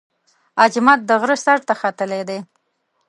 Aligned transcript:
اجمد 0.63 0.99
د 1.05 1.11
غره 1.21 1.37
سر 1.45 1.57
ته 1.67 1.73
ختلی 1.81 2.21
دی. 2.29 2.39